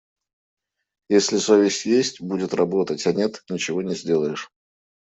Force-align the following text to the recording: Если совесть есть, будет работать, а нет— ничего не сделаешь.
Если 1.09 1.37
совесть 1.37 1.85
есть, 1.85 2.21
будет 2.21 2.55
работать, 2.55 3.05
а 3.05 3.13
нет— 3.13 3.43
ничего 3.51 3.83
не 3.83 3.93
сделаешь. 3.93 4.49